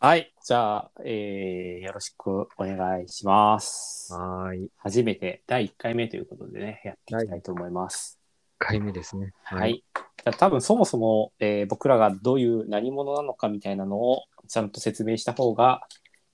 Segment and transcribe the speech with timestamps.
[0.00, 0.32] はい。
[0.44, 4.14] じゃあ、えー、よろしくお願いします。
[4.14, 4.70] はーい。
[4.76, 8.16] 初めて第1回目ということでね、やっていきたいと思います。
[8.60, 9.32] 1回目ですね。
[9.42, 9.82] はい。。
[9.96, 15.80] じゃあ多分そもそも、えー僕らがどういう何者なのかみたいなのをちゃんと説明した方が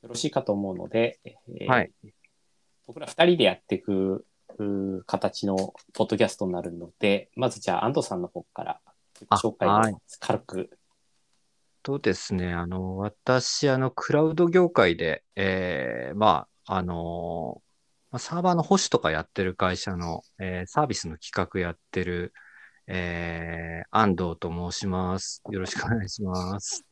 [0.03, 1.91] よろしいかと思うので、えーはい
[2.87, 4.27] 僕ら2人でやっていく
[5.07, 5.57] 形の
[5.95, 8.81] ポッドキャストになるので、まずじゃあ安藤さんの方から
[9.31, 10.71] あ紹介はいを軽く。
[11.85, 17.61] とですね、あの、私、あの、クラウド業界で、えー、まあ、あの
[18.11, 22.33] まあサーバーの保守とかやってる会社の、えーサービスの企画やってる、
[22.87, 25.43] えー、安藤と申します。
[25.51, 26.87] よろしくお願いします。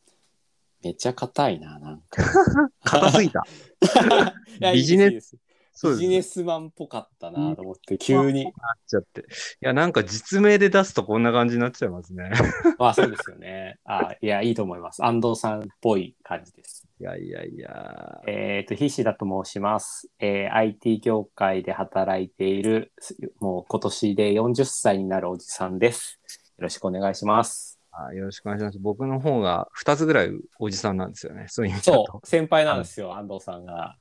[0.83, 2.23] めっちゃ硬いな、なんか。
[2.85, 3.43] 硬すぎた。
[4.73, 5.37] ビジネス
[5.81, 8.45] ビジネスマンっぽかったなと思って、急に。
[8.45, 8.53] なっ
[8.87, 9.21] ちゃって。
[9.21, 9.23] い
[9.61, 12.31] や、なんか実名で出すとこんな感じになっちゃいますね。
[12.77, 13.79] まあそうですよね。
[13.85, 15.03] あいや、いいと思います。
[15.03, 16.87] 安藤さんっぽい感じです。
[16.99, 18.21] いやいやいや。
[18.27, 26.19] えっ、と、菱田と申します、えー IT 業界で働いている、すもう今年で40歳になるおじさんです。
[26.57, 27.79] よろしくお願いします。
[27.91, 28.79] あよろしくお願いします。
[28.79, 31.45] 僕の方が2つぐらいおじさんなんですよね。
[31.49, 32.21] そういう意味だそと。
[32.23, 33.95] う、先輩なんですよ、安藤さんが。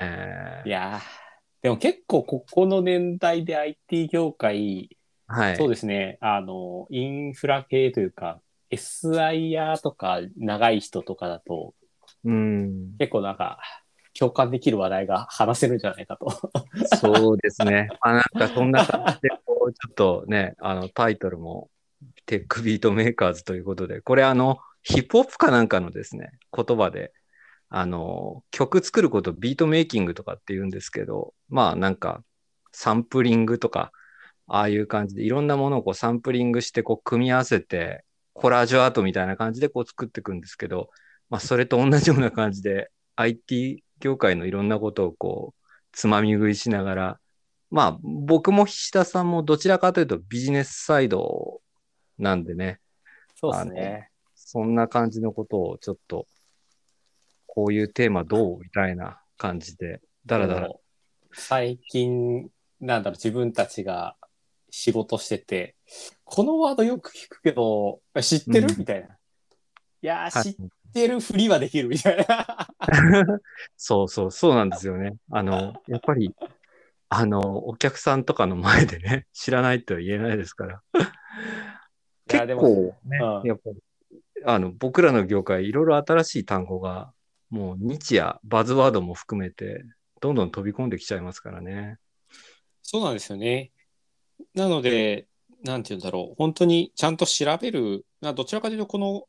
[0.00, 1.24] えーいやー
[1.64, 4.90] でも結構ここの年代で IT 業界、
[5.26, 5.56] はい。
[5.56, 11.74] そうですね、あの、インフラ系というか、 SIer とか長い人とかだと、
[12.22, 12.96] うん。
[12.98, 13.60] 結構なんか、
[14.12, 16.50] 共感できる話題が話せるんじゃないかと。
[16.84, 17.88] そうですね。
[18.02, 21.70] あなんかそんな感じで、こう、ちょっとね、あの、タイトルも、
[22.26, 27.12] Tech Beat Makers ということで、これあの、ヒップホップかなんかのですね、言葉で、
[27.76, 32.22] あの、曲作ることをビートメイキングとかって言うんですけど、まあなんか、
[32.70, 33.90] サンプリングとか、
[34.46, 40.90] ああいう感じで、いろんなものをこうサンプリングして、こう、組み合わせて、コラージュアートみたいな感じでこう作っていくんですけど、
[41.30, 47.20] まあそれと同じような感じで、IT 業界のいろんなことをこう、つまみ食いしながら、
[47.72, 51.60] まあ僕も菱田さんもどちらかというとビジネスサイド
[52.18, 52.78] なんでね、
[53.34, 54.10] そうですね。
[54.36, 56.28] そんな感じのことをちょっと、
[57.54, 60.68] こういうテーマどうみたいな感じで、だらだら。
[61.32, 62.50] 最近、
[62.80, 64.16] なんだろう、自分たちが
[64.70, 65.76] 仕事してて、
[66.24, 69.06] このワードよく聞くけど、知ってる、うんみたいな。
[69.06, 70.56] いや知っ
[70.92, 72.68] てるふりはできるみたいな。
[73.76, 75.14] そうそう、そうなんですよね。
[75.30, 76.34] あの、やっぱり、
[77.08, 80.82] あの、お客さんとかの前でね、知らないとは言えないですから。
[82.26, 83.76] 結構ね、うんやっぱり、
[84.44, 87.13] あの、僕らの業界、いろいろ新しい単語が、
[87.54, 89.84] もう日夜、バズワードも含めて、
[90.20, 91.98] どんどん飛び込んできちゃいますからね。
[92.82, 93.70] そうなんですよね。
[94.54, 95.28] なので、
[95.62, 99.28] なんて言うんだろう、本当にちゃんと調べる、などちらかというと、この、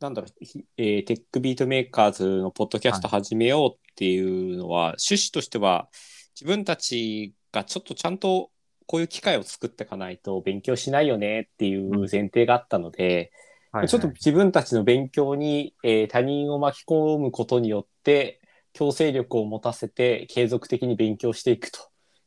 [0.00, 4.18] なんだろう、ひえー Tech Beat Makers のポッドキャスト始めようってい
[4.54, 5.90] うのは、趣旨としては、
[6.34, 8.50] 自分たちがちょっとちゃんと
[8.86, 13.32] こういう機会を作っていかないと勉強しないよねっていう前提があったので、
[13.74, 18.40] はいちょっと自分たちの勉強に、えー他人を巻き込むことによって
[18.72, 21.80] 強制力を持たせて継続的に勉強していくと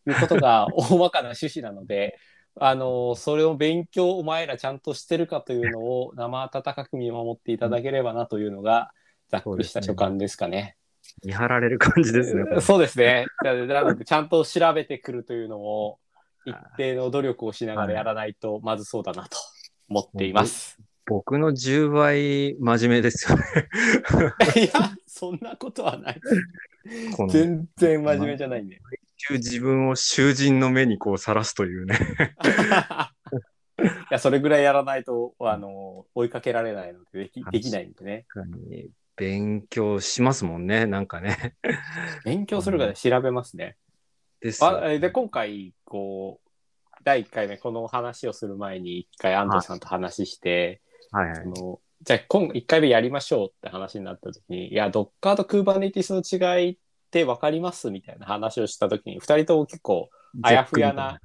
[0.07, 2.19] いうことが 大まかな趣旨なので、
[2.59, 8.91] あのそれを勉強お前らちゃんとしてるかというのを生温かく見守っていただければなというのが
[9.29, 10.75] ざっくりした所感ですかね。
[11.23, 12.59] 見張られる感じですね。
[12.59, 13.25] そうですね。
[13.41, 15.99] ななのでちゃんと調べてくるというのを
[16.45, 19.37] 一定の努力をしながらやらないとまずそうだなと
[19.89, 20.77] 思っています。
[21.07, 23.43] 僕の10倍真面目ですよね。
[24.61, 26.21] いや、そんなことはない。
[27.29, 28.79] 全然真面目じゃないんで。
[29.29, 31.95] 自分を囚人の目にこうさらすというね。
[33.79, 38.25] いや、それぐらいやらないと、あの、追いかけられないので、できできないんでね。
[39.15, 41.55] 勉強しますもんね、なんかね。
[42.25, 43.77] 勉強するから調べますね。
[44.41, 46.49] ですよあで、今回、こう、
[47.03, 50.81] 第1回目、この話をする前に、一回安藤さんと話して、
[51.11, 51.49] はいはいそ。
[51.49, 56.77] のじゃあ今1回目やりましょうって話になった時にいや Docker と Kubernetes の違いっ
[57.09, 60.09] て分かりますみたいな話をした時に2人とも結構
[60.43, 61.19] あやふやな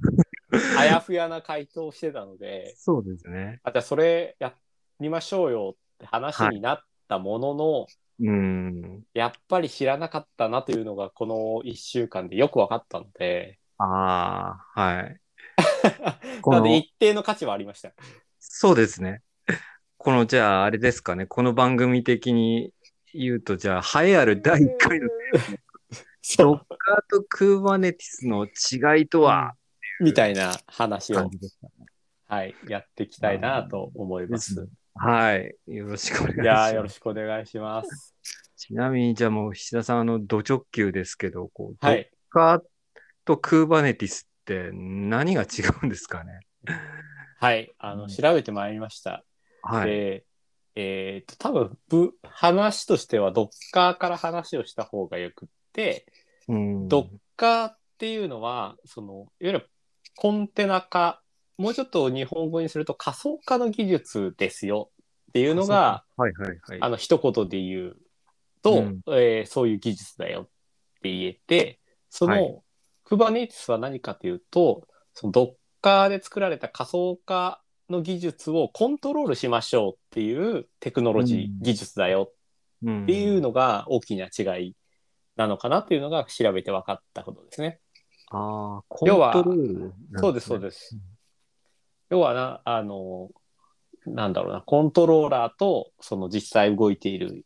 [0.78, 3.60] あやふやな回答をしてたのでそうですね。
[3.64, 4.54] あじゃあそれや
[5.00, 7.86] りましょうよって話になったものの、
[8.20, 9.02] うん。
[9.14, 11.34] やっぱり知らなかったなというのがこの
[11.68, 15.20] 1週間でよく分かったのでああ、はい。
[16.46, 17.92] なので一定の価値はありました。
[18.38, 19.22] そうですね。
[20.02, 21.26] この、じゃあ、あれですかね。
[21.26, 22.72] この番組的に
[23.14, 25.08] 言うと、じゃあ、栄えある第1回の
[26.20, 26.64] そう Docker
[27.08, 29.54] と Kubernetes の違いとは、
[30.00, 31.30] みたいな話を。
[32.26, 34.66] はい、やっていきたいなと思います。
[34.96, 35.54] はい。
[35.68, 36.42] よろしくお願いします。
[36.42, 38.16] いやーよろしくお願いします。
[38.56, 42.10] ちなみに、じゃあもう、菱田さん、あの、ド直球ですけど、こう、はい。
[42.34, 42.62] Docker
[43.24, 46.40] と Kubernetes って何が違うんですかね？
[47.38, 47.72] はい。
[47.78, 49.24] あの、うん調べてまいりました。
[49.62, 49.86] はい。
[49.86, 50.24] で、
[50.74, 56.06] えっと、多分ぶ、話としては Docker から話をした方がよくって、
[56.48, 59.70] うん、Docker っていうのは、その、いわゆる
[60.16, 61.22] コンテナ化、
[61.58, 64.90] もうちょっと日本語にすると仮想化の技術ですよ
[65.30, 66.78] っていうのが、はいはいはい。
[66.80, 67.96] あの、一言で言う
[68.62, 70.44] と、うんえーそういう技術だよっ
[71.02, 72.62] て言えて、その、はい
[73.04, 77.61] Kubernetes は何かというと、その Docker で作られた仮想化
[77.92, 82.34] の技術をコントロールしましょうっていうテクノロジー、うん技術だよっ
[82.82, 84.74] っていうのが大きな違い
[85.36, 87.78] なのかなっていうのが調べて分かったことですね。
[88.30, 91.00] ああ、コン要はトローねそうです、そうですうん。
[92.10, 93.30] 要はな、あの、
[94.04, 97.44] なんだろうな、コントローラーとその実際動いている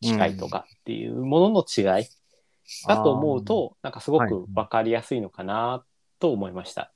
[0.00, 2.06] 機械とかっていうものの違い
[2.86, 5.84] だと思うと、なんかすごく分かりやすいのかな
[6.18, 6.92] と思いました。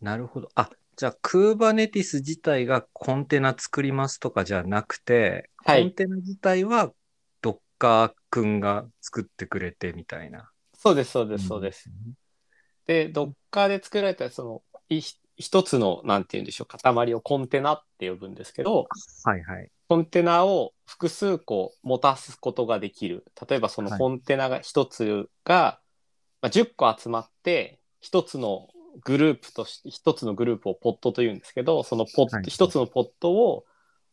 [0.00, 0.50] なるほど。
[0.54, 6.92] あ、じゃあ、Kubernetes 自体がコンテナ作りますとかじゃなくて、はいコンテナ自体は
[7.42, 10.50] Docker 君が作ってくれてみたいな。
[10.74, 11.90] そうです、そうです、そうです。
[12.86, 15.02] で、Docker で作られたそのい
[15.36, 18.88] 一つの、なんて言うんでしょう、塊をコンテナって呼ぶんですけど、
[19.24, 19.70] はいはい。
[19.88, 23.24] コンテナを複数個持たすことができる。
[23.48, 25.78] 例えばそのはいコンテナが一つが、
[26.40, 28.68] まあ、10個集まって、一つの
[29.04, 33.64] グループとして、一つのグループをポットというんですけど、そのポット、はい一つのポットを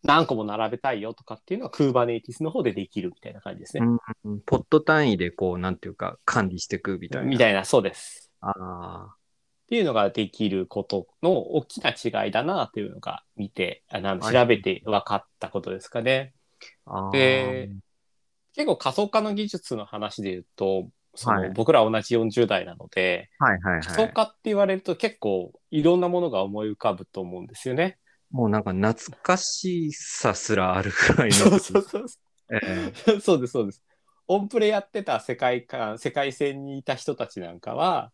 [0.03, 3.85] 何個も並べたいよとかっていうのは Kubernetes の方でできるみたいな感じですね。
[4.25, 7.27] うんポット単位でこう、なんていうか、管理していくみたいな。
[7.27, 8.31] みたいな、そうです。
[8.41, 9.15] あ
[9.63, 16.33] っていうのができることの大きな違いだなというのが見て、あなんはい調べて分かったことですかね。
[16.85, 17.05] あ。
[17.05, 17.69] ああで
[18.55, 23.81] 結構仮想化の技術の話で言うと、そのはい僕ら同じ40代なので、はいはいはい。
[23.83, 27.97] 仮想化って言われると結構いろんなものが思い浮かぶと思うんですよね。
[28.31, 31.35] もうなんか懐かしさすらあるくらいの。
[31.35, 32.05] そうそうそう。
[32.51, 33.83] ええ そうです、そうです。
[34.27, 38.11] オンプレやってた世界観、世界線にいた人たちなんかは、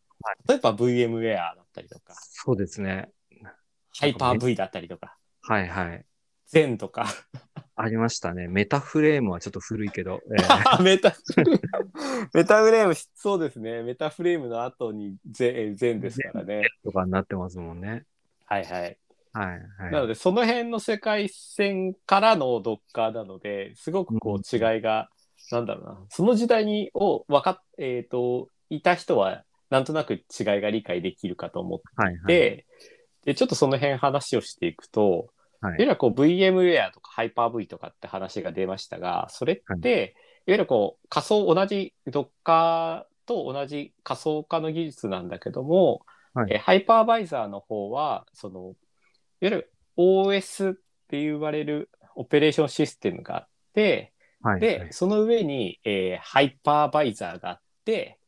[0.47, 3.09] 例えば VMware だったりとか、そうですね。
[3.97, 6.05] ハイパー V だったりとか、はいはい。
[6.49, 7.05] ゼンとか、
[7.75, 8.47] ありましたね。
[8.47, 10.21] メタフレームはちょっと古いけど。
[10.37, 10.41] え
[10.79, 11.61] え メタフレーム、
[12.33, 13.83] メタフレーム、そうですね。
[13.83, 16.63] メタフレームの後にゼゼンですからね。
[16.83, 18.03] とかになってますもんね。
[18.45, 18.97] はいはい。
[19.31, 19.47] はい
[19.77, 19.91] はい。
[19.91, 25.09] なので、その辺の世界線からのドッカーなので、すごくこう違いが、
[25.51, 30.23] なんだろうな、その時代にを分かっ、えっ、と、いた人は、なんとなく違い
[30.61, 32.25] が理解できるかと思っはいはい。
[32.25, 32.65] て、
[33.23, 35.29] で、ちょっとその辺話をしていくと、
[35.61, 35.73] はい。
[35.73, 40.09] いわゆるこう VMware とか Hyper-V とかって話が出ましたが、それって、はいい、わ
[40.47, 46.01] ゆるこう仮想、同じ Docker と同じ仮想化の技術なんだけども、
[46.33, 46.53] はい。
[46.53, 48.75] えハイパーバイザーの方は、その、いわ
[49.41, 50.73] ゆる OS っ
[51.07, 54.93] て言われるオペレーションシステムがあって、はいで、はい。
[54.93, 58.19] その上に、えーハイパーバイザーがあって、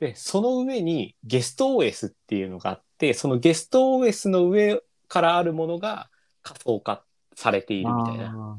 [0.00, 6.08] で、その上にゲスト OS っていうのがあって、そのゲスト OS の上からあるものが
[6.42, 7.04] 仮想化
[7.34, 8.58] されているみたいな。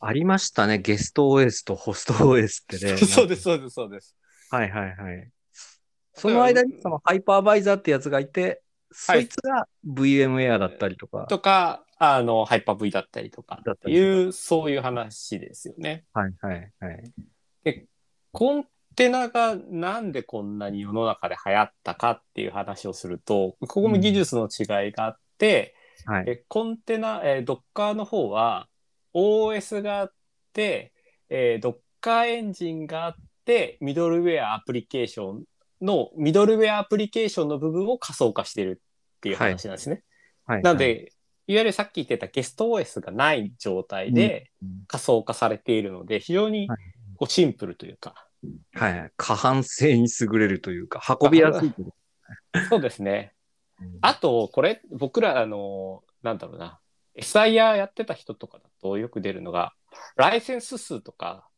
[0.00, 0.78] ありましたね。
[0.78, 2.96] ゲスト OS とホスト OS ってね。
[3.06, 4.16] そうです、そうです、そうです。
[4.50, 5.30] はいはいはい。
[6.14, 11.26] その間にそのハイパーバイザーってやつがいて、そいつが VMware だったりとか。
[11.28, 16.04] とか、あの、ハイパー V だったりとかだっていう、そういう話ですよね。
[16.12, 17.86] はいはいはい。
[18.32, 18.66] コン
[18.96, 25.74] テナがなんでこんなに世の中で流行ったかっていう話をすると、ここも技術の違いがあって、
[26.06, 26.24] はい。
[26.26, 28.68] えコンテナ、えー、Docker の方は
[29.14, 30.12] OS があっ
[30.52, 30.92] て、
[31.28, 35.44] えー、Docker エンジンがあって、ミドルウェアアプリケーション
[35.80, 38.80] の、ミドルウェアアプリケーションの部分を仮想化してる
[39.16, 40.02] っていう話なんですね。
[40.46, 40.62] はい。
[40.62, 41.12] なので、
[41.46, 46.78] いわゆるさっき言ってたゲスト OS がない状態でうん仮想化されているので、非常にはい
[47.16, 48.14] こうシンプルというか、
[48.74, 49.12] はいはい。
[49.16, 51.72] 過半性に優れるというか、運びやすい。
[52.68, 53.32] そうですね。
[53.82, 56.80] うんあと、これ、僕ら、あの、なんだろうな、
[57.16, 59.74] SIR やってた人とかだとよく出るのが、
[60.16, 61.48] ライセンス数とか、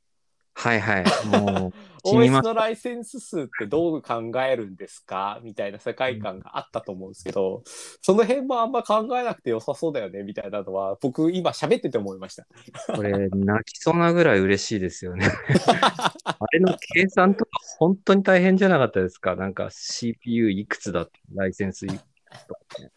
[0.57, 1.05] はいはい。
[1.27, 1.73] もう、
[2.07, 5.41] OS すのライセンス数ってどう考えるんですか？
[5.43, 7.63] みたいな世界観があったと思うんですけど、
[8.03, 12.47] その辺もあんま考えなくて良さそうだよね、みたいなのは、僕今喋ってて思いました。
[12.95, 15.27] これ、泣きそうなぐらい嬉しいですよね。
[16.25, 19.35] あれの計算とか本当に大変じゃなかったですか？
[19.35, 22.05] なんか CPU いくつだって、ライセンスいくつ？
[22.47, 22.91] とかね。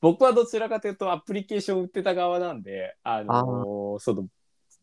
[0.00, 4.26] 僕はどちらかというとアプリケーション売ってた側なんで、あのその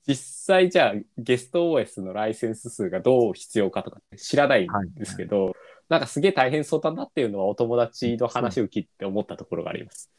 [0.07, 5.55] 実際じゃあゲスト OS のライセンス数がどう必要かとか知らないんですけど、
[5.89, 10.11] なんかすげえ大変そうだなっていうのはお友達の話を聞いて思ったところがあります。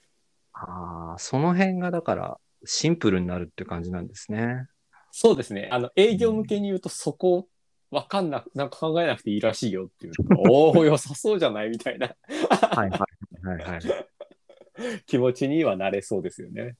[0.52, 4.66] ああ、その辺がだからシンプルになるって感じなんですね。
[5.12, 5.68] そうですね。
[5.70, 7.46] あの、営業向けに言うとそこ
[7.90, 10.12] わかんなく、なんか考えなくていいらしいよっていう。
[10.50, 11.70] おお、良さそうじゃない？
[11.70, 12.14] みたいな
[12.72, 13.00] はいはい
[13.48, 13.80] はいはい。
[15.06, 16.76] 気持ちにはなれそうですよね。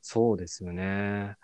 [0.00, 1.36] そうですよね。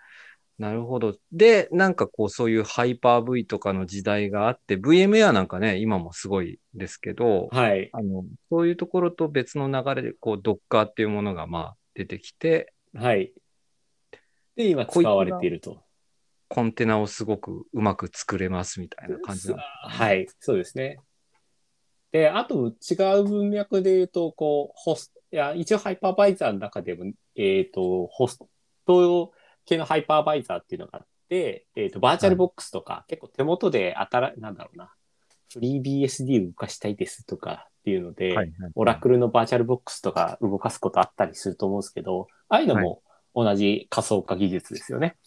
[0.57, 1.17] なるほど。
[1.33, 7.89] で、なんかこう、そういうハイパー V とかの時代があって、VMware なんかね、今もすごいですけど、はい。
[7.91, 13.33] あの、そういうところと別の流れで、こう、Docker っていうものが、まあ、出てきて、はい。
[14.55, 15.83] で、今使われていると。
[16.47, 20.99] コンテナをすごくうまく作れますみたいな感じなのはい、そうですね。
[22.15, 28.39] で、あと違う文脈で言うと、こう、ホスト、いや、一応ハイパーバイザーの中でも、えっ、と、ホス
[28.85, 29.33] ト
[29.65, 34.93] 系のハイパーバイザーっていうのがあって、えっ、と、バーチャルボックスとか、結構手元で新、なんだろうな、
[35.51, 43.01] FreeBSD を動かしたいですとかっていうので、はいはい Oracle の VirtualBox とか動かすことあったりすると思うんですけど、ああいうのも
[43.35, 45.17] 同じ仮想化技術ですよね。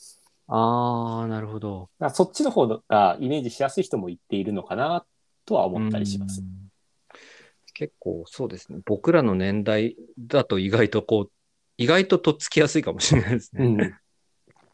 [0.47, 1.91] ああ、なるほど。
[2.15, 5.05] そっちの方がイメージしやすい人も言っているのかな
[5.45, 6.45] とは思ったりしますう。
[6.45, 6.68] ん
[7.79, 8.81] 結構そうですね。
[8.87, 11.31] 僕らの年代だと意外とこう、
[11.77, 13.67] 意外ととっつきやすいかもしれないですね。
[13.67, 13.95] うん、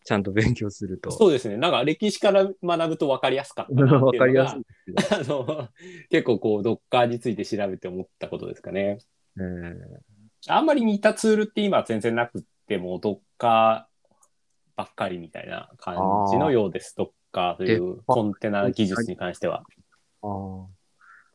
[0.04, 1.10] ちゃんと勉強すると。
[1.10, 1.58] そうですね。
[1.58, 4.64] なんか歴史から学ぶと分かりやすかったなっていうのがわかりやすい。
[5.20, 5.68] あの、
[6.08, 8.98] 結構こう、ドッカーについて調べて思ったことですかね。
[9.36, 9.74] えー
[10.46, 14.14] あんまり似たツールって今は全然なくっても、ドッカー
[14.76, 15.94] ばっかりみたいな感
[16.30, 16.94] じのようです。
[16.98, 19.62] ドッカーというコンテナ技術に関しては。
[20.20, 20.66] ああ、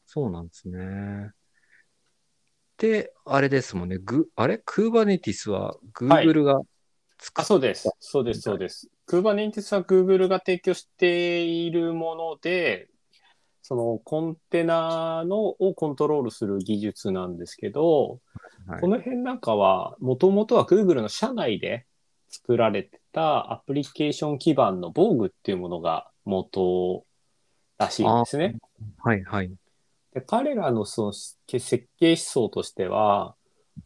[0.06, 1.32] そうなんですね。
[2.80, 3.98] で、あれですもんね。
[3.98, 6.62] グあれ ?Kubernetes は Google が
[7.20, 7.90] 作あ、そうです。
[8.00, 8.90] そうです、そうです。
[9.08, 12.90] Kubernetes は Google が提供しているもので、
[13.62, 18.22] そのコンテナのをコントロールする技術なんですけど、
[18.66, 21.86] はいこの辺なんかは、もともとは Google の社内で
[22.30, 27.04] 作られてたアプリケーション基盤の Vogue っていうものが元
[27.78, 28.58] らしいんですね。
[29.00, 29.52] はいはい。
[30.20, 33.36] で彼らのその設計思想としては、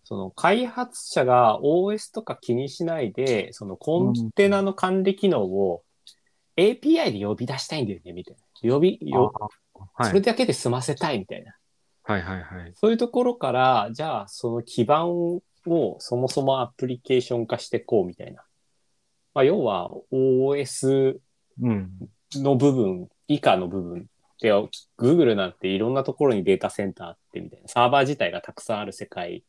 [0.03, 5.83] その開発者が OS とか気にしないで、そのコンテナの管理機能を
[6.57, 8.71] API で呼び出したいんだよね、みたいな。
[8.73, 9.31] 呼び、よ
[9.95, 11.55] はいそれだけで済ませたいみたいな。
[12.03, 12.73] はいはいはい。
[12.75, 15.41] そういうところから、じゃあその基盤を
[15.99, 18.43] そもそもアプリケーション化していこうみたいな。
[19.33, 21.17] まあ、要は OS
[21.61, 21.91] うん。
[22.35, 24.07] の部分、以下の部分
[24.43, 24.51] で、
[24.99, 29.45] Google なんていろんなところにデータセンターあってみたいな、サーバー自体がたくさんある世界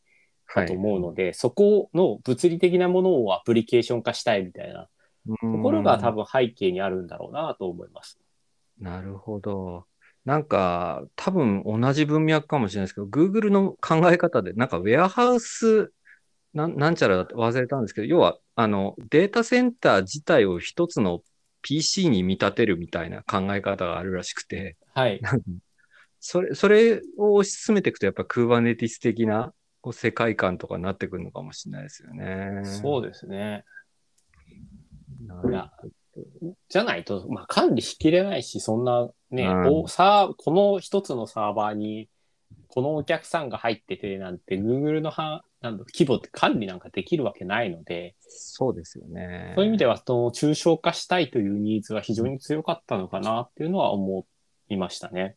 [0.54, 4.88] だと思うので、そこの物理的なものをアプリケーション化したいみたいな
[5.26, 8.20] とところが多分背景にあるんだろうなと思います。
[8.78, 9.86] なるほど。
[10.24, 15.92] なんか、多分同じ文脈かもしれないですけど、Google の考え方で、なんか、ウェアハウス、
[16.54, 21.20] なんなんちゃらだって忘れたんですけど、要は、あの、データセンター自体を一つの
[21.64, 25.21] PC に見立てるみたいな考え方があるらしくて、はい。
[26.21, 32.61] それ、それを推し進めていくと、やっぱ Kubernetes 的なこう世界観とかになってくるのかもしれないですよね。
[32.64, 33.64] そうですね。
[35.49, 35.73] いや
[36.68, 42.09] じゃないと、まあ、管理しきれないし、そんなね、うんおさあこの一つのサーバーに、
[42.68, 49.54] このお客さんが入っててなんて、Google のはなんだ規模って管理なんかできるわけないので、そうですよね。
[49.56, 54.26] そういう意味では、その抽象化したいというニーズは非常に強かったのかなっていうのは思
[54.68, 55.37] いましたね。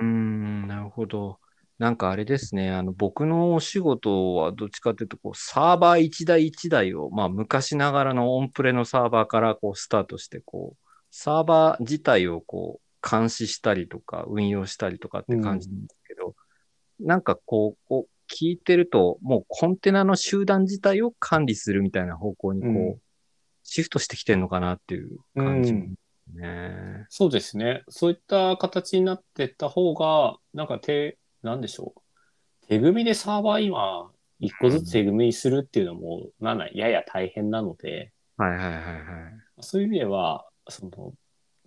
[0.00, 1.40] ーん、なるほど。
[1.78, 16.36] なんかあれですね、あの、僕のお仕事はどっちかというと、こう、サーバー一台一台を、まあ、昔ながらのオンプレのサーバーからこう、スタートして、こう、サーバー自体をこう、監視したりとか、運用したりとかって感じなんですけど、
[17.00, 22.98] なんかこう、こう、聞いてると、もうコンテナの集団自体を管理するみたいな方向にこう、うん
[23.64, 25.86] シフトしてきてるのかなっていう感じも
[26.34, 27.06] ね。
[27.08, 27.82] そうですね。
[27.88, 32.66] そういった形になってった方が、なんか手、なんでしょう。
[32.68, 38.82] 手組みでサーバー今、一個ずつ手組みするっていうのも、なんだ、やや大変なので、はいはいはいはい。
[39.60, 41.14] そういう意味では、その、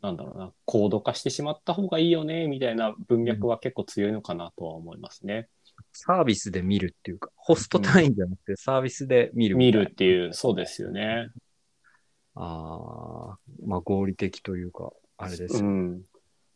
[0.02, 5.50] なんだろうな、コード化してしまった方がいいよね、みたいな文脈は結構強いのかなとは思いますね。
[5.94, 11.30] サービスで見るっていうか、ホスト単位じゃなくてサービスで見るみ見たいなるっていう、そうですよね。
[12.36, 15.64] ああ、まあ合理的というか、あれです。
[15.64, 16.02] うん。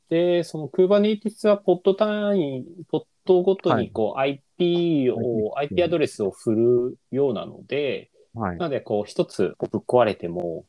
[0.09, 8.57] で、その Kubernetes はポッド単位、ポッドごとにこう IP を、はい IP アドレスを振るようなので、はい。
[8.57, 10.65] なのでこう一つぶっ壊れても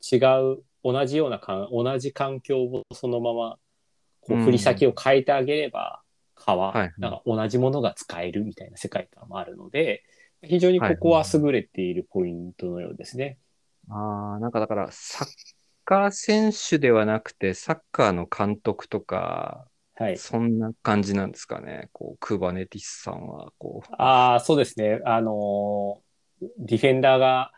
[0.00, 3.56] 違う同じようなかん同じ環境をそのまま
[4.20, 6.02] こううん振り先を変えてあげれば、
[6.46, 10.02] 蚊ははいなんか同じものが使えるみたいな世界観もあるので、
[10.42, 13.38] 非常にここは優れているポイントのようですね。
[13.90, 15.28] ああ、なんかだから、サッ
[15.84, 20.16] カー選手ではなくて、サッカーの監督とか、はい。
[20.18, 21.88] そんな感じなんですかね。
[21.92, 25.00] こう、クーバネティスさんは、こう、ああ、そうですね。
[25.04, 26.06] あのー
[26.58, 27.50] ディフェンダーが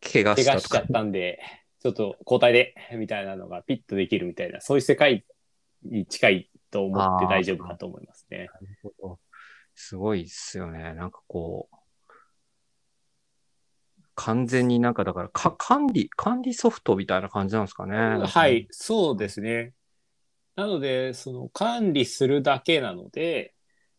[0.00, 0.86] 怪我しちゃっ。
[0.90, 1.40] たんで、
[1.80, 5.26] ちょっと交代で、みたいなのがピッとできるみたいな、そういう世界
[5.82, 8.38] に近いと思って大丈夫かと思いますね。
[8.38, 8.50] なる
[8.82, 9.18] ほど
[9.76, 10.94] すごいっすよね。
[10.94, 11.76] なんかこう、
[14.16, 17.96] 完全になんかだからか、管理、管理ソフトみたいな感じなんですかね。
[17.96, 19.72] はい、そうですね。
[20.56, 23.54] なので、その管理するだけなので、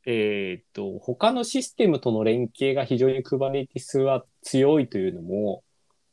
[0.06, 5.64] えーっと、他のシステムとの連携が非常に Kubernetes は強いというのも、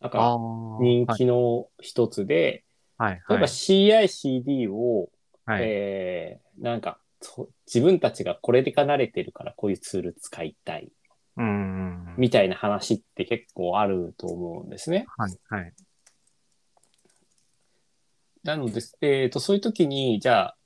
[0.00, 0.38] なんあかあ。
[0.80, 2.64] 人気の一つで、
[2.98, 3.14] はい。
[3.14, 3.48] 例えばはい。
[3.48, 5.10] CI/CD を、
[5.44, 5.62] はい。
[5.64, 6.98] えーなんか
[7.66, 10.90] 自分たちがこれでか慣れてるからこういうツール使いたい
[11.36, 12.14] うん。
[12.18, 15.06] みたいな話って結構あると思うんですね。
[15.16, 15.38] はい。
[15.48, 15.72] はい。
[18.44, 20.56] なので、えっ、と、そういう時に、じゃあ、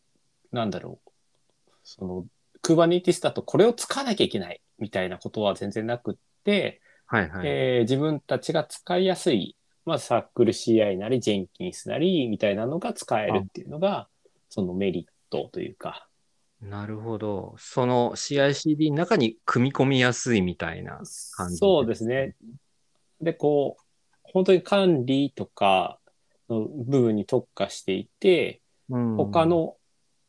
[0.50, 2.26] なんだろう、その、
[2.62, 7.30] Kubernetes だとこれを使わなきゃいけないみたいなことは全然なくって、はい。
[7.30, 7.46] はい。
[7.46, 14.08] えー自分たちが使いやすい、まあ、サックル CI なり、ジェンキンスなり、みたいなのが使えるっていうのが、
[14.48, 16.08] そのメリットというか、
[16.60, 17.54] なるほど。
[17.58, 21.00] その CICD の中に組み込みやすいみたいな
[21.32, 21.56] 感じ。
[21.56, 22.34] そうですね。
[23.20, 23.82] で、こう、
[24.22, 25.98] 本当に管理とか
[26.48, 29.16] の部分に特化していて、うん。
[29.16, 29.76] 他の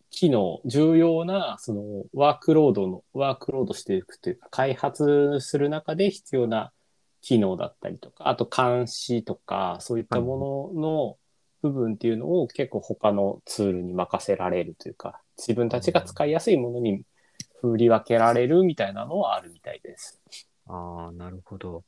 [0.10, 6.72] 機能、重要な、そのワークロードの、ワークロードしていくというか、開発する中で必要な
[7.22, 11.18] 機能だったりとか、あと監視とか、そういったものの
[11.62, 17.02] 部分っていうのを結構他のツールに任せられるというか、自分たちが使いやすいものに
[17.62, 20.22] 振り分けられるみたいなのはあるみたいです。
[20.68, 21.84] ああ、なるほど。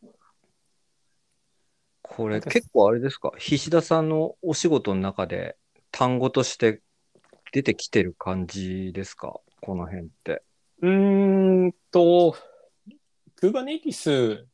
[2.02, 3.32] これ結構あれですか？
[3.38, 5.58] 菱田さんのお仕事の中で
[5.92, 6.82] 単語として
[7.52, 9.40] 出てきてる感じですか？
[9.62, 10.42] この辺って。
[10.82, 12.36] うーんと、
[13.42, 14.46] Kubernetes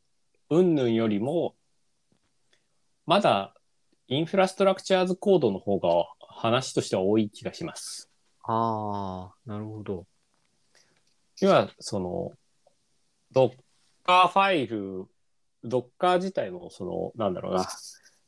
[0.49, 1.55] 云々よりも、
[3.05, 3.53] まだ
[4.07, 5.89] インフラストラクチャーズコードの方が
[6.19, 8.09] 話としては多い気がします。
[8.43, 10.05] ああ、なるほど。
[11.41, 12.31] 要は、その、
[13.33, 13.51] Docker
[14.27, 15.05] ファイル、
[15.65, 17.67] Docker 自体の、その、なんだろうな、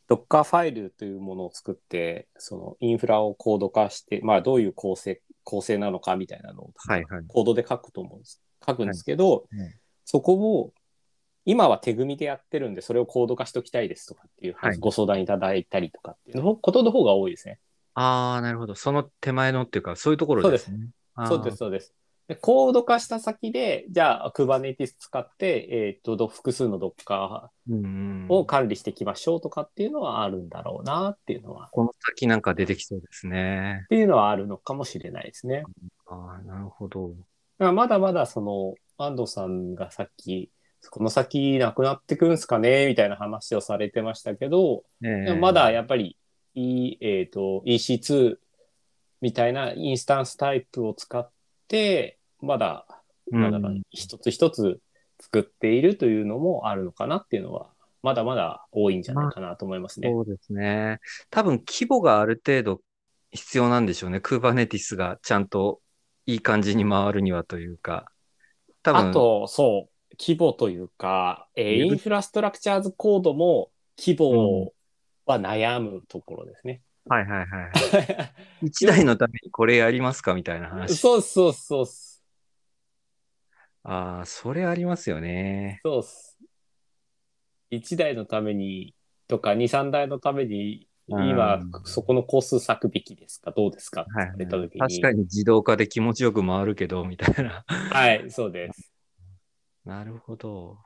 [0.10, 7.24] Docker ファイルというものを作って、そのインフラをコード化して、まあどういう構成、構成なのかみたいなのをはいはい。
[7.28, 8.42] コードで書くと思うんです。
[8.66, 9.78] 書くんですけど、はい
[10.10, 10.74] そこを
[11.47, 17.57] 今は手組みでやってるんで、それをコード化しておきたいですとかっていう、はいご相談いただいたりとかっていうのことの方が多いですね。
[17.93, 18.75] ああ、なるほど。
[18.75, 20.89] その手前のっていうか、そういうところですね。
[21.25, 21.93] そうです、そうです。
[22.27, 27.47] でコード化した先で、じゃあ Kubernetes 使って、えっ、と、ど複数の Docker
[28.27, 33.86] を管理していきましょうとかっていうのはあるんだろうなっていうのは、っこの先なんか出てきそうですね。
[33.88, 35.63] ていうのはあるのかもしれないですね。
[36.07, 37.13] ああ、なるほど。
[37.60, 40.51] まだまだその、安藤さんがさっき、
[40.89, 42.88] この先なくなってくんすかね？
[42.88, 46.17] みたいな話をされてましたけど、えでもまだやっぱり、
[46.56, 48.38] E えっ、と、EC2
[49.21, 51.30] みたいなインスタンスタイプを使っ
[51.67, 52.86] て、まだ、
[53.32, 54.80] うんなんだろう、一つ一つ
[55.19, 57.69] 作っているというのもあるのかなっていうのは、
[58.04, 60.10] まだまだ多いんじゃないかなと思いますね。
[60.10, 61.00] そうですね。
[61.30, 62.82] 多分規模がある程度
[63.32, 64.19] 必要なんでしょうね。
[64.19, 65.82] Kubernetes がちゃんと
[66.26, 68.06] いい感じに回るにはというか。
[68.84, 74.73] 多分あと、そう、規模というか、えーインフラストラクチャーズコードも規模
[75.25, 76.82] は悩むところですね。
[77.10, 77.71] はいはいはい。
[78.67, 80.95] 一台のためにこれやりますかみたいな話。
[80.97, 82.17] そうそうそうそ
[83.84, 85.80] ああ、それありますよね。
[85.86, 86.38] うっす。
[87.71, 88.93] 1台のために
[89.27, 93.51] とか2、3台のために今うんそこの個数割くべきですか？
[93.51, 94.01] どうですか？
[94.01, 94.80] ってはい言われた時に。
[94.82, 97.63] 確かに自動化で気持ちよく回るけど、みたいな。
[97.67, 98.96] はい、そうです。
[99.88, 100.78] なるほど。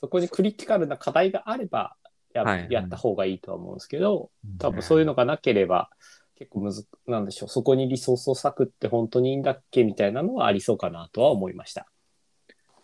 [0.00, 1.96] そこにクリティカルな課題があれば
[2.34, 5.90] や,、はいやった方がいいとは思うんですけど、多分そういうのがなければ
[6.36, 11.86] 結構むず、なんでしょう、そこにリソースを割くって本当にいいんだっけみたいなのはありそうかなとは思いました。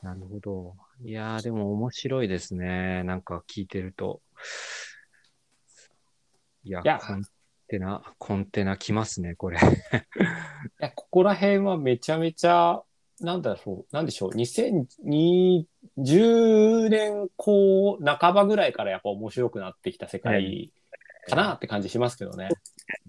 [0.03, 0.75] なるほど。
[1.05, 3.05] いやー、でも面白いですね。
[3.05, 4.23] なんか聞いてると。
[6.65, 7.23] いや、いやコン
[7.69, 9.59] テナ、コンテナ来ますね、これ。
[9.61, 9.63] い
[10.79, 12.83] や、ここら辺はめちゃめちゃ、
[13.23, 20.73] なんだろう、なんでしょう、2020年後半ばぐらいからやっぱ面白くなってきた世界
[21.29, 22.49] かなって感じしますけどね。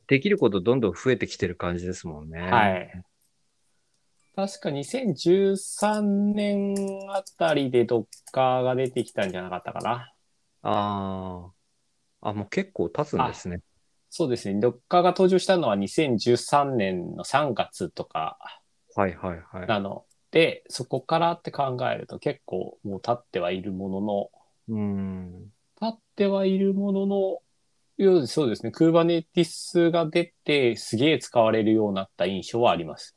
[0.08, 2.42] できることどんどん増えてきてる感じですもんね。
[2.42, 3.04] はい。
[4.36, 6.76] 確か2013年
[7.10, 10.12] あたりでドッカーが出てきたんじゃなかったかな。
[10.62, 11.50] あ
[12.22, 12.30] あ。
[12.30, 13.60] あ、もう結構経つんですね。
[14.10, 14.60] そうですね。
[14.60, 18.38] ドッカーが登場したのは2013年の3月とか
[18.96, 19.68] はいはいはい。
[19.68, 24.32] なので、そこからって考えると結構もう経ってはいるものの、
[24.70, 25.52] うん。
[25.80, 27.38] 経ってはいるものの、
[27.98, 28.72] いやそうですね。
[28.76, 33.16] Kubernetes が出てすげえ使われるようになった印象はあります。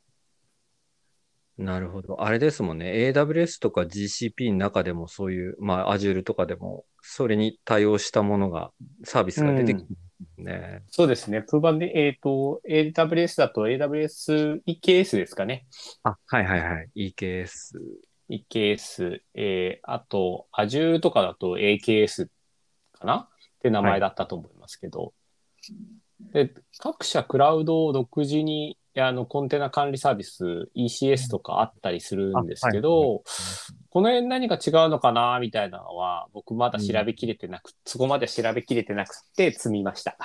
[1.57, 2.23] なるほど。
[2.23, 3.11] あれですもんね。
[3.11, 8.71] AWS とか GCP の中でもそういう、まあ Azure とかでも、それに対応したものが、
[9.03, 9.97] サービスが出てきてる
[10.37, 10.83] ね。
[10.89, 11.43] そうですね。
[11.47, 15.67] Kubernetes、えっ、と、AWS だと AWS EKS ですかね。
[16.03, 17.13] あ、はいはいはい。
[17.17, 17.79] EKS。
[18.29, 22.27] EKS、えー、あと、Azure とかだと AKS
[22.93, 23.15] かな？
[23.15, 25.13] って名前だったと思いますけど、
[26.19, 33.23] で、各社クラウドを独自にあのコンテナ管理サービス ECS とかあったりするんですけど、
[33.97, 40.15] この辺何が違うのかなみたいなのは僕まだ調べきれてなく、そこまで調べきれてなくて積みました。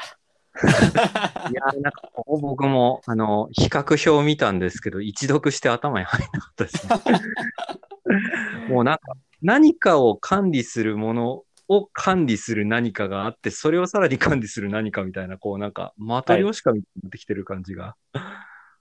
[1.51, 8.69] いや、なんか、僕も、あの、比較表見たんですけど、一読して頭に入らなかったですね。
[8.69, 17.97] もうなんか、何かを管理するものを管理する何かがあって、それをさらに管理する何かみたいな、こうなんか、マトリョーシカみたいになってきてる感じが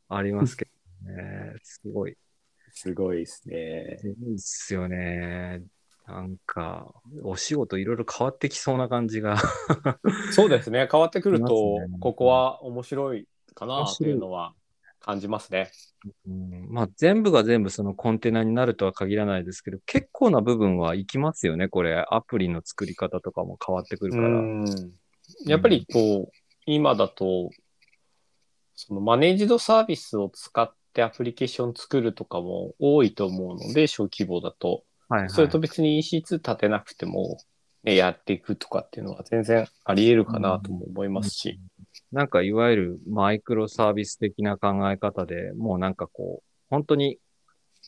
[0.09, 0.67] ありますけ
[1.05, 1.53] どね。
[1.63, 2.17] すごい。
[2.73, 3.99] すごいですね。
[4.25, 5.63] いいっすよね。
[6.07, 9.37] なんか、お仕事いろいろ変わってきそうな感じが。
[10.31, 10.87] そうですね。
[10.91, 14.53] 変わってくると、ここは面白いかなというのは
[14.99, 15.71] 感じますね。
[16.27, 22.05] うんまあ、全部が全部そのコンテナになるとは限らないですけど、結構な部分はいきますよね、これ。
[22.09, 24.27] アプリの作り方とかも変わってくるから。
[24.27, 24.65] うん
[25.45, 26.31] やっぱりこう、
[26.65, 27.51] 今だと、
[28.75, 34.83] そのマネージドサービスを使ってアプリケーション作るとかも多いと思うので、小規模だと。
[35.09, 37.37] はいはい、それと別に EC2 立てなくても、
[37.83, 41.59] ね、やっていくとかっていうのは全然あり得るかなとも思いますし。
[42.11, 47.19] なんかいわゆるマイクロサービス的な考え方でもうなんかこう、本当に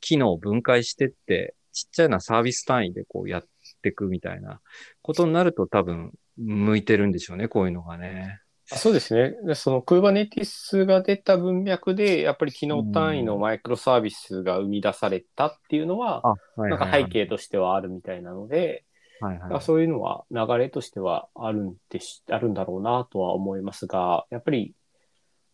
[0.02, 3.44] 機能を分解してって、ちっちゃなサービス単位でこうやっ
[3.82, 4.62] ていくみたいな
[5.02, 8.40] ことになると多分向いてるんでしょうね、こういうのがね。
[8.74, 9.36] あそうですね。
[9.46, 16.24] でその Kubernetes が出た文脈で、やっぱり機能単位のマイクロサービスが生み出されたっていうのは、
[16.58, 18.86] なんか背景としてはあるみたいなので、
[19.20, 19.62] はいはい。
[19.62, 24.74] そういうのは流れとしてはあるんでし、あるんだろうなとは思いますが、やっぱり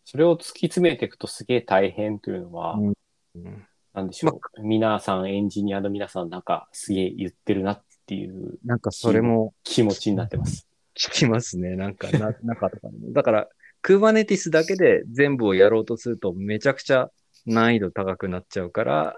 [0.04, 4.62] それを突き詰めていくとすげえ大変というのは、うんなんでしょう。
[4.62, 10.69] 皆さん、エンジニアの皆さん、なんかすげえ言ってるなっていうなんかそれも気持ちになってます。
[10.96, 11.76] 聞きますね。
[11.76, 13.12] なんか、な、 中とかにも。
[13.12, 13.48] だから、
[13.82, 17.10] Kubernetes だけで全部をやろうとすると、めちゃくちゃ
[17.46, 19.16] 難易度高くなっちゃうから、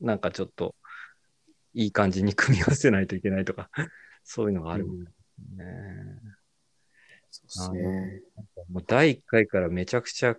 [0.00, 0.74] なんかちょっと、
[1.74, 3.70] いい感じに組み合わせないといけないとか、
[4.24, 5.08] そういうのがあるもんね。
[7.30, 8.22] そうですね。
[8.70, 10.36] もう第1回からめちゃくちゃ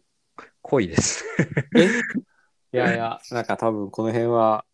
[0.62, 1.26] 濃いです。
[2.72, 4.65] いやいや、なんか多分この辺は、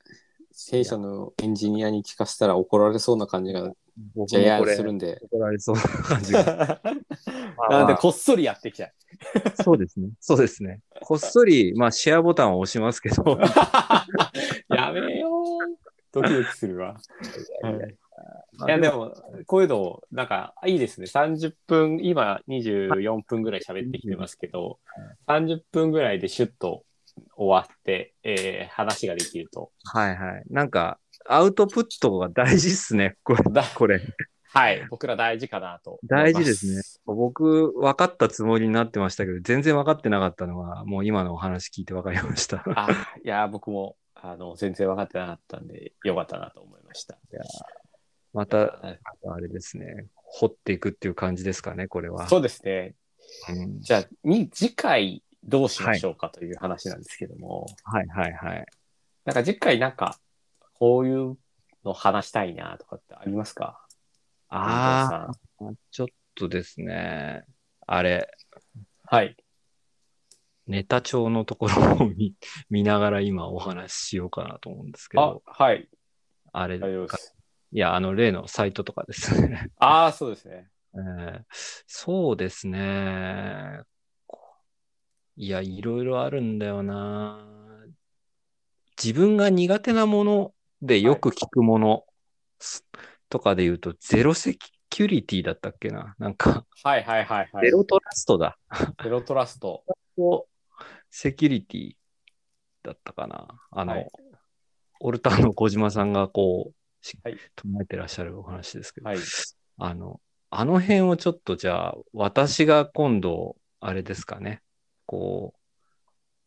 [0.70, 3.74] 弊社のエンジニアに聞かせたら怒られそうな感じが、
[4.16, 5.20] 僕じゃやもこれするんで。
[5.32, 6.82] 怒られそうな感じが。
[7.70, 8.94] なので、こっそりやってきちゃう。
[9.64, 10.10] そうですね。
[10.20, 10.82] そうですね。
[11.02, 13.40] こっそり、まあ、シェアボタンを押しますけど、
[14.70, 15.90] やめよう。
[16.12, 16.96] ドキドキするわ。
[17.64, 17.88] いや
[18.68, 19.14] いや、でも、
[19.46, 21.06] こういうの、なんか、いいですね。
[21.06, 24.80] 30分、今24分ぐらい喋ってきてますけど、
[25.28, 26.84] 30分ぐらいでシュッと
[27.36, 29.72] 終わって、えー話ができると。
[29.86, 30.44] はいはい。
[30.50, 31.00] なんか、
[31.32, 33.16] アウトプットが大事っすね。
[33.24, 33.44] これ。
[33.52, 34.02] だこれ
[34.52, 36.00] はい、僕ら大事かなと。
[36.06, 36.82] 大事ですね。
[37.06, 42.64] 僕、分かったつもりになってましたけど、全然分かってなかったのは、もう今のお話聞いて分かりました。
[42.76, 42.88] あ、
[43.24, 47.20] いや、僕も、あの、全然分かってなかったんで、よかったなと思いました。
[48.34, 50.08] また、あれですね。
[50.16, 52.28] 掘っていくっていう感じですかね、これは。
[52.28, 52.96] そうですね。
[53.50, 58.66] うんじゃあ、に、次回どうしましょうかという話なんですけども、はいはいはい。
[59.26, 60.18] なんか次回なんか、
[60.80, 61.38] こういう
[61.84, 63.86] の話したいなとかってありますか？
[64.50, 67.44] ああ、ちょっとですね。
[67.86, 68.30] あれ、
[69.06, 69.36] はい。
[70.68, 72.36] ネタ帳のところを見
[72.70, 75.90] 見ながら今お話ししようかなと思うんですけあど、、はい。
[76.54, 76.78] あれ。
[77.72, 79.70] いや、あの例のサイトとかですね。
[79.78, 80.70] ああ、そうですね。
[80.94, 81.44] えー
[81.88, 83.82] そうですね。
[85.36, 87.46] いや、いろいろあるんだよな。
[89.02, 92.04] 自分が苦手なものでよく聞くもの
[92.60, 92.86] す
[93.30, 96.16] とかで言うと、ゼロセキキュリティだったっけな？
[96.20, 97.66] なんか、はいはいはいはい。
[97.66, 98.58] ゼロトラストだ。
[99.04, 99.84] ゼロトラスト。
[101.10, 101.92] セキュリティ
[102.84, 103.48] だったかな？
[103.72, 104.08] あの、はい
[105.02, 109.18] オルターの小島さんがこう、しはい唱えてらっしゃるお話ですけど、はい。
[109.78, 114.62] あの、あの辺をちょっとじゃあ、私が今度、あれですかね、
[115.06, 115.60] こう、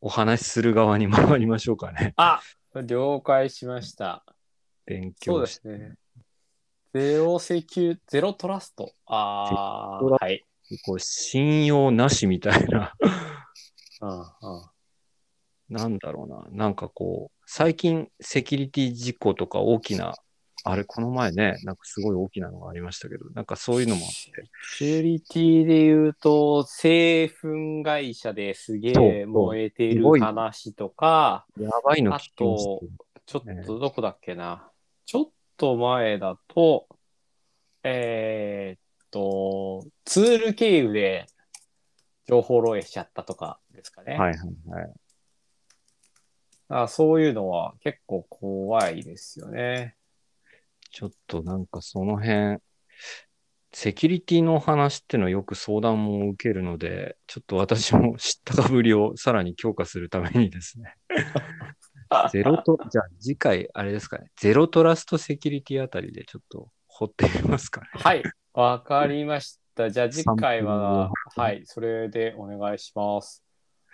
[0.02, 2.12] お話しする側に回りましょうかね。
[2.16, 2.42] あ
[2.80, 4.24] 了解しました。
[4.86, 5.60] 勉そうで強して。
[5.60, 5.94] すね。
[6.94, 8.94] ゼロセキュ、ゼロトラスト。
[9.06, 10.42] ああ、ゼロはい。
[10.84, 12.94] こう信用なしみたいな、
[14.00, 14.26] うんうん。
[15.68, 20.14] なんだろうな、なんかこう、最近セキュリティ事故とか大きな、
[20.64, 34.70] あれ、この前ね、なんかすごい大きなのがありましたけど、なんかそういうのもあって、セキュリティで言うと、製粉会社ですげえ燃えている話とか、やばいのあ聞きちょっとどこだっけな。
[35.04, 36.86] ちょっと前だと、
[37.82, 41.26] えーっと、ツール経由で
[42.26, 44.16] 情報漏洩しちゃったとかですかね。
[44.16, 44.92] はいはいはい。
[46.68, 49.96] あそういうのは結構怖いですよね。
[50.92, 52.58] ちょっとなんかその辺、
[53.72, 60.94] セキュリティの話ってのはよく相談も受けるので、ちょっと私も知ったかぶりをさらに強化するためにですね。
[62.30, 64.30] ゼロト、じゃあ次回あれですかね。
[64.36, 67.86] ゼロトラストセキュリティあたりでちょっと掘ってみますかね。
[67.94, 69.90] はい、わかりました。
[69.90, 73.42] じゃあ次回は、はい、それでお願いします。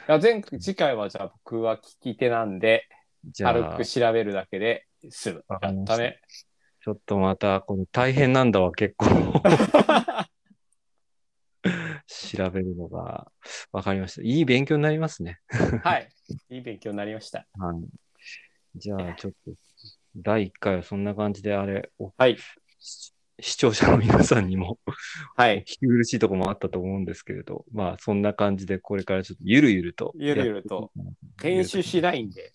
[0.08, 2.88] いや前次回はじゃあ僕は聞き手なんで、
[3.38, 5.44] 軽く、調べるだけで済む。
[5.62, 6.20] やったね。
[6.88, 9.06] ちょっとまた、この大変なんだわ、結構。
[12.06, 13.30] 調べるのが
[13.72, 14.22] わかりました。
[14.22, 15.38] いい勉強になりますね。
[15.84, 16.08] はい、
[16.48, 17.46] いい勉強になりました。
[17.58, 17.76] はい。
[18.74, 19.52] じゃあ、ちょっと、
[20.16, 22.38] 第1回はそんな感じで、あれ、おはい、
[22.78, 24.78] し視聴者の皆さんにも、
[25.36, 30.14] はい、聞き苦しいところもあったと思うんですけれど、まあ、そんな感じで、これからちょっとゆるゆると。
[30.16, 30.90] ゆるゆると。
[31.42, 32.54] 編集しないんで、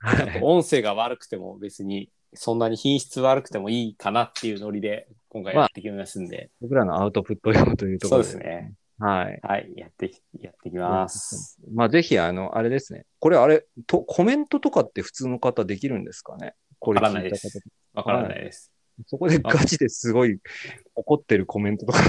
[0.00, 0.40] はい。
[0.42, 8.74] 音声が悪くても別にそんなに品質悪くてもいいかなっていうノリで今回やってきますんで、僕らのアウトプット用というところそうですね。
[9.00, 9.40] はい。
[9.42, 11.58] はい、やってき、やってきます。
[11.72, 13.06] まあ、ぜひ、あの、あれですね。
[13.18, 16.54] これ、あれ、と、コメントとかって普通の方できるんですかね？
[16.78, 17.62] これわからないです。
[17.94, 18.70] わからないです。
[19.06, 20.38] そこでガチですごい
[20.94, 22.00] 怒ってるコメントとか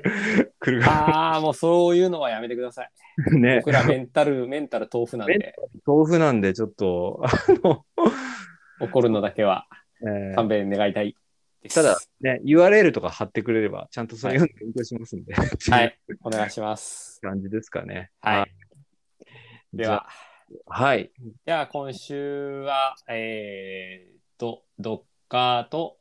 [0.60, 2.90] 来るかああ、もうそういうのはやめてください。
[3.18, 3.56] ら ね。
[3.58, 5.54] 僕らメンタル、メンタル豆腐なんで、
[5.86, 7.28] 豆腐なんで、ちょっと、あ
[7.62, 7.84] の、
[8.80, 9.66] 怒るのだけは
[10.02, 11.16] えー勘弁願いたい
[11.62, 11.74] です。
[11.74, 17.20] ただ、ね、URL とか貼ってくれれば、ちゃんとそれ読んで勉強しますんで、はいお願いします。
[17.22, 18.10] 感じですかね。
[18.20, 18.52] はい。
[19.72, 20.06] では、
[20.48, 20.84] じゃあ。
[20.84, 21.10] はい。
[21.44, 25.96] では今週は、えーっと、Docker と、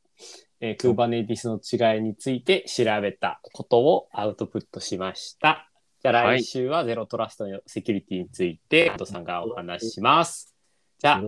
[0.62, 5.70] えー、Kubernetes の違いについて調べたことをアウトプットしました。
[6.02, 10.57] じゃあはい来週はゼロトラストのセキュリティについて、加藤さんがお話しします。
[11.00, 11.22] じゃあ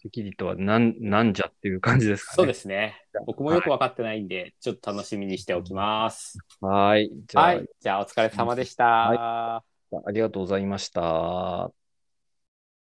[0.00, 2.36] セキュリティとは何、なんじゃっていう感じですかね。
[2.36, 2.94] そうですね。
[3.26, 6.38] 僕もよく分かってないんで、ちょっと楽しみにしておきます。
[6.60, 7.10] はい。
[7.26, 7.68] じゃあ、はい。
[7.80, 8.84] じゃあ、お疲れ様でした。
[8.84, 9.64] は
[10.06, 11.72] ありがとうございました。